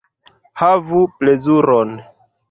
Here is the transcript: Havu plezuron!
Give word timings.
Havu 0.61 1.01
plezuron! 1.19 1.93